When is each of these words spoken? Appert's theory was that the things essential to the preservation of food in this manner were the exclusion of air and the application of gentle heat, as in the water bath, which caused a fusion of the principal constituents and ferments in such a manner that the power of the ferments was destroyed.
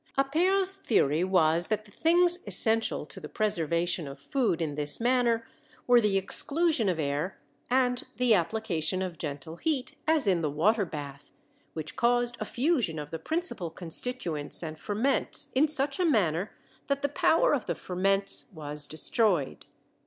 Appert's 0.17 0.73
theory 0.77 1.23
was 1.23 1.67
that 1.67 1.85
the 1.85 1.91
things 1.91 2.39
essential 2.47 3.05
to 3.05 3.19
the 3.19 3.29
preservation 3.29 4.07
of 4.07 4.17
food 4.19 4.59
in 4.59 4.73
this 4.73 4.99
manner 4.99 5.47
were 5.85 6.01
the 6.01 6.17
exclusion 6.17 6.89
of 6.89 6.99
air 6.99 7.37
and 7.69 8.01
the 8.17 8.33
application 8.33 9.03
of 9.03 9.19
gentle 9.19 9.57
heat, 9.57 9.93
as 10.07 10.25
in 10.25 10.41
the 10.41 10.49
water 10.49 10.85
bath, 10.85 11.31
which 11.73 11.95
caused 11.95 12.35
a 12.39 12.45
fusion 12.45 12.97
of 12.97 13.11
the 13.11 13.19
principal 13.19 13.69
constituents 13.69 14.63
and 14.63 14.79
ferments 14.79 15.51
in 15.53 15.67
such 15.67 15.99
a 15.99 16.03
manner 16.03 16.51
that 16.87 17.03
the 17.03 17.07
power 17.07 17.53
of 17.53 17.67
the 17.67 17.75
ferments 17.75 18.49
was 18.55 18.87
destroyed. 18.87 19.67